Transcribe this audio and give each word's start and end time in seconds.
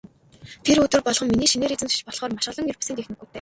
Тэр 0.69 0.77
өдөр 0.83 1.03
болгон 1.07 1.29
миний 1.31 1.49
шинээр 1.51 1.75
эзэмшиж 1.75 2.01
болохоор 2.05 2.31
маш 2.33 2.45
олон 2.51 2.69
ер 2.71 2.77
бусын 2.79 2.97
техникүүдтэй. 2.99 3.29